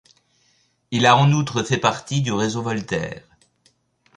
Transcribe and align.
Il 0.89 1.05
a 1.05 1.15
en 1.15 1.31
outre 1.31 1.61
fait 1.61 1.77
partie 1.77 2.21
du 2.23 2.31
réseau 2.31 2.63
Voltaire. 2.63 3.23